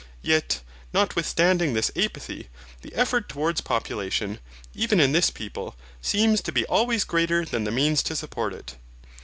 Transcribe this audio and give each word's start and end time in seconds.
Yet, 0.23 0.61
notwithstanding 0.95 1.75
this 1.75 1.91
apathy, 1.95 2.49
the 2.81 2.91
effort 2.95 3.29
towards 3.29 3.61
population, 3.61 4.39
even 4.73 4.99
in 4.99 5.11
this 5.11 5.29
people, 5.29 5.75
seems 6.01 6.41
to 6.41 6.51
be 6.51 6.65
always 6.65 7.03
greater 7.03 7.45
than 7.45 7.65
the 7.65 7.71
means 7.71 8.01
to 8.01 8.15
support 8.15 8.51
it. 8.53 8.77